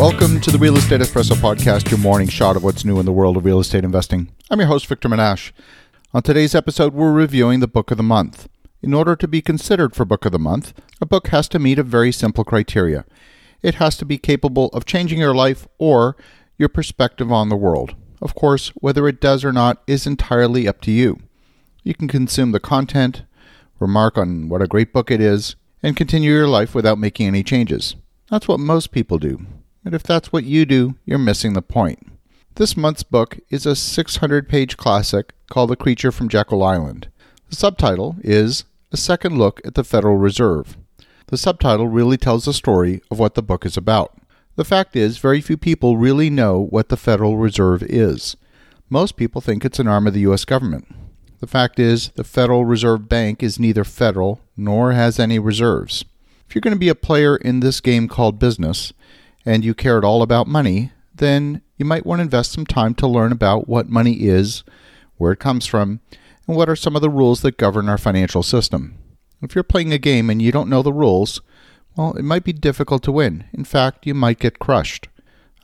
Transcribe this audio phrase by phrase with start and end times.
[0.00, 3.12] Welcome to the Real Estate Espresso Podcast, your morning shot of what's new in the
[3.12, 4.32] world of real estate investing.
[4.50, 5.52] I'm your host, Victor Menasce.
[6.14, 8.48] On today's episode, we're reviewing the book of the month.
[8.80, 11.78] In order to be considered for book of the month, a book has to meet
[11.78, 13.04] a very simple criteria.
[13.60, 16.16] It has to be capable of changing your life or
[16.56, 17.94] your perspective on the world.
[18.22, 21.18] Of course, whether it does or not is entirely up to you.
[21.84, 23.24] You can consume the content,
[23.78, 27.42] remark on what a great book it is, and continue your life without making any
[27.42, 27.96] changes.
[28.30, 29.44] That's what most people do.
[29.84, 32.06] And if that's what you do, you're missing the point.
[32.56, 37.08] This month's book is a 600 page classic called The Creature from Jekyll Island.
[37.48, 40.76] The subtitle is A Second Look at the Federal Reserve.
[41.28, 44.16] The subtitle really tells the story of what the book is about.
[44.56, 48.36] The fact is, very few people really know what the Federal Reserve is.
[48.90, 50.44] Most people think it's an arm of the U.S.
[50.44, 50.88] government.
[51.38, 56.04] The fact is, the Federal Reserve Bank is neither federal nor has any reserves.
[56.46, 58.92] If you're going to be a player in this game called business,
[59.44, 62.94] and you care at all about money, then you might want to invest some time
[62.94, 64.64] to learn about what money is,
[65.16, 66.00] where it comes from,
[66.46, 68.96] and what are some of the rules that govern our financial system.
[69.42, 71.40] If you're playing a game and you don't know the rules,
[71.96, 73.44] well, it might be difficult to win.
[73.52, 75.08] In fact, you might get crushed.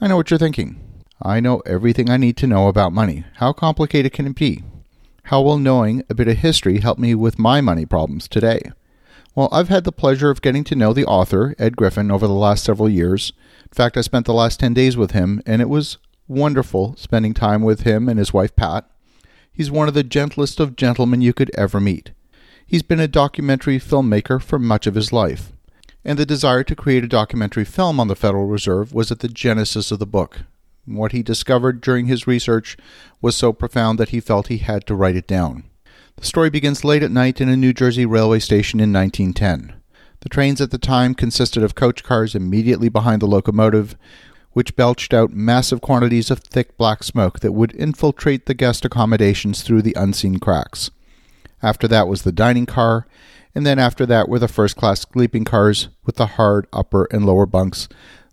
[0.00, 0.80] I know what you're thinking.
[1.22, 3.24] I know everything I need to know about money.
[3.36, 4.64] How complicated can it be?
[5.24, 8.70] How will knowing a bit of history help me with my money problems today?
[9.36, 12.32] Well, I've had the pleasure of getting to know the author, Ed Griffin, over the
[12.32, 13.34] last several years.
[13.64, 17.34] In fact, I spent the last 10 days with him, and it was wonderful spending
[17.34, 18.90] time with him and his wife, Pat.
[19.52, 22.12] He's one of the gentlest of gentlemen you could ever meet.
[22.66, 25.52] He's been a documentary filmmaker for much of his life,
[26.02, 29.28] and the desire to create a documentary film on the Federal Reserve was at the
[29.28, 30.44] genesis of the book.
[30.86, 32.78] What he discovered during his research
[33.20, 35.64] was so profound that he felt he had to write it down.
[36.16, 39.74] The story begins late at night in a New Jersey railway station in 1910.
[40.20, 43.96] The trains at the time consisted of coach cars immediately behind the locomotive,
[44.52, 49.62] which belched out massive quantities of thick black smoke that would infiltrate the guest accommodations
[49.62, 50.90] through the unseen cracks.
[51.62, 53.06] After that was the dining car,
[53.54, 57.26] and then after that were the first class sleeping cars with the hard upper and
[57.26, 57.88] lower bunks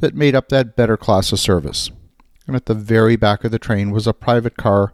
[0.00, 1.90] that made up that better class of service
[2.48, 4.92] and at the very back of the train was a private car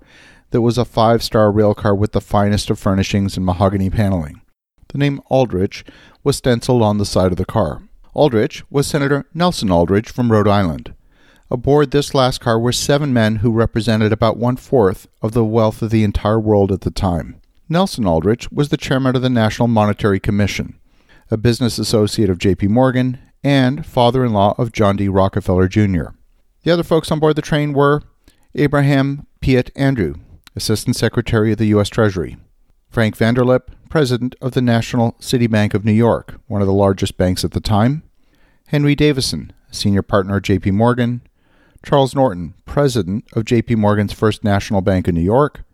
[0.55, 4.41] that was a five star rail car with the finest of furnishings and mahogany paneling.
[4.87, 5.85] The name Aldrich
[6.23, 7.83] was stenciled on the side of the car.
[8.15, 10.95] Aldrich was Senator Nelson Aldrich from Rhode Island.
[11.51, 15.83] Aboard this last car were seven men who represented about one fourth of the wealth
[15.83, 17.41] of the entire world at the time.
[17.69, 20.79] Nelson Aldrich was the chairman of the National Monetary Commission,
[21.33, 22.69] a business associate of J.P.
[22.69, 25.09] Morgan, and father in law of John D.
[25.09, 26.11] Rockefeller Jr.
[26.63, 28.03] The other folks on board the train were
[28.55, 30.15] Abraham Piatt Andrew,
[30.57, 31.89] Assistant Secretary of the U.S.
[31.89, 32.37] Treasury,
[32.89, 37.17] Frank Vanderlip, President of the National City Bank of New York, one of the largest
[37.17, 38.03] banks at the time,
[38.69, 40.71] Henry Davison, Senior Partner at J.P.
[40.71, 41.23] Morgan,
[41.85, 43.75] Charles Norton, President of J.P.
[43.75, 45.65] Morgan's First National Bank of New York,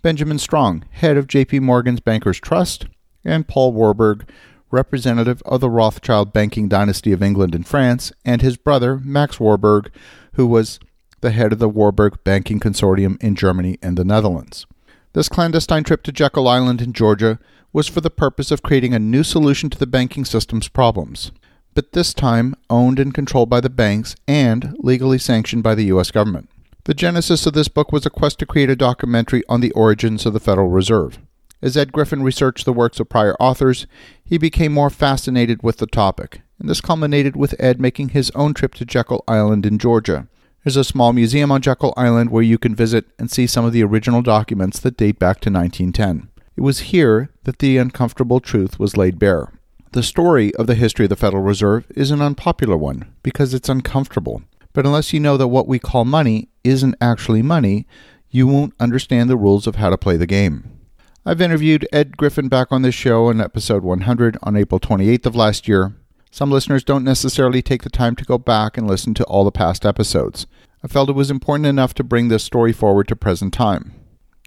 [0.00, 1.60] Benjamin Strong, Head of J.P.
[1.60, 2.86] Morgan's Bankers Trust,
[3.24, 4.28] and Paul Warburg,
[4.70, 9.92] representative of the Rothschild banking dynasty of England and France, and his brother, Max Warburg,
[10.32, 10.80] who was
[11.22, 14.66] the head of the Warburg Banking Consortium in Germany and the Netherlands.
[15.14, 17.38] This clandestine trip to Jekyll Island in Georgia
[17.72, 21.30] was for the purpose of creating a new solution to the banking system's problems,
[21.74, 26.10] but this time owned and controlled by the banks and legally sanctioned by the U.S.
[26.10, 26.50] government.
[26.84, 30.26] The genesis of this book was a quest to create a documentary on the origins
[30.26, 31.20] of the Federal Reserve.
[31.62, 33.86] As Ed Griffin researched the works of prior authors,
[34.24, 38.52] he became more fascinated with the topic, and this culminated with Ed making his own
[38.52, 40.26] trip to Jekyll Island in Georgia.
[40.64, 43.72] There's a small museum on Jekyll Island where you can visit and see some of
[43.72, 46.28] the original documents that date back to 1910.
[46.56, 49.52] It was here that the uncomfortable truth was laid bare.
[49.90, 53.68] The story of the history of the Federal Reserve is an unpopular one because it's
[53.68, 54.42] uncomfortable.
[54.72, 57.86] But unless you know that what we call money isn't actually money,
[58.30, 60.78] you won't understand the rules of how to play the game.
[61.26, 65.34] I've interviewed Ed Griffin back on this show in episode 100 on April 28th of
[65.34, 65.92] last year.
[66.34, 69.52] Some listeners don't necessarily take the time to go back and listen to all the
[69.52, 70.46] past episodes.
[70.82, 73.92] I felt it was important enough to bring this story forward to present time.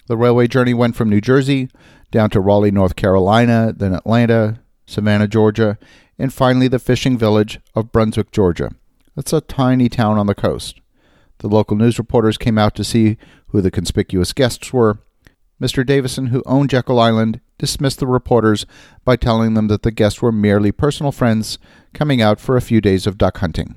[0.08, 1.70] The railway journey went from New Jersey
[2.10, 5.78] down to Raleigh, North Carolina, then Atlanta, Savannah, Georgia,
[6.18, 8.72] and finally the fishing village of Brunswick, Georgia.
[9.16, 10.82] That's a tiny town on the coast.
[11.38, 13.18] The local news reporters came out to see
[13.50, 14.98] who the conspicuous guests were,
[15.62, 15.86] Mr.
[15.86, 18.66] Davison, who owned Jekyll Island, dismissed the reporters
[19.04, 21.58] by telling them that the guests were merely personal friends
[21.94, 23.76] coming out for a few days of duck hunting.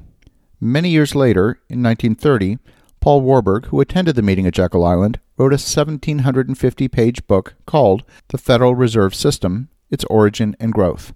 [0.61, 2.59] Many years later, in 1930,
[3.01, 8.03] Paul Warburg, who attended the meeting at Jekyll Island, wrote a 1750 page book called
[8.29, 11.15] The Federal Reserve System Its Origin and Growth.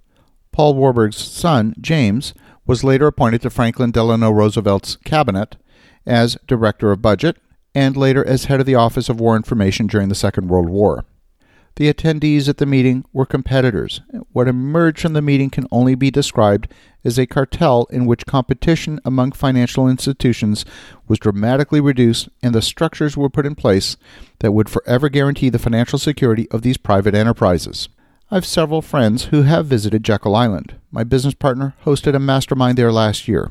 [0.53, 2.35] Paul Warburg's son, James,
[2.67, 5.57] was later appointed to Franklin Delano Roosevelt's cabinet
[6.07, 7.37] as Director of Budget
[7.75, 11.05] and later as head of the Office of War Information during the Second World War.
[11.77, 14.03] The attendees at the meeting were competitors.
[14.33, 16.69] What emerged from the meeting can only be described
[17.05, 20.65] as a cartel in which competition among financial institutions
[21.09, 23.97] was dramatically reduced and the structures were put in place
[24.41, 27.89] that would forever guarantee the financial security of these private enterprises.
[28.31, 30.77] I have several friends who have visited Jekyll Island.
[30.91, 33.45] My business partner hosted a mastermind there last year.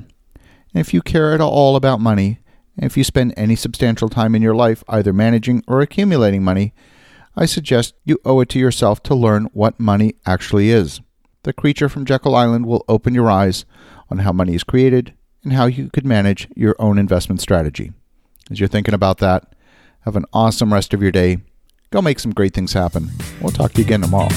[0.73, 2.39] And if you care at all about money,
[2.77, 6.73] and if you spend any substantial time in your life either managing or accumulating money,
[7.35, 11.01] I suggest you owe it to yourself to learn what money actually is.
[11.43, 13.65] The creature from Jekyll Island will open your eyes
[14.09, 15.13] on how money is created
[15.43, 17.93] and how you could manage your own investment strategy.
[18.51, 19.55] As you're thinking about that,
[20.01, 21.37] have an awesome rest of your day.
[21.89, 23.09] Go make some great things happen.
[23.41, 24.29] We'll talk to you again tomorrow.